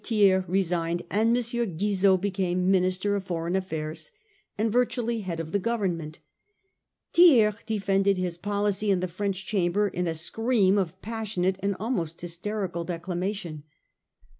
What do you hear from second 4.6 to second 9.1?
virtually head of the Govern ment. Thiers defended his policy in the